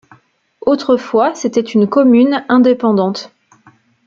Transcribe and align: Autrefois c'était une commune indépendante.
Autrefois 0.65 1.35
c'était 1.35 1.61
une 1.61 1.85
commune 1.87 2.43
indépendante. 2.49 3.31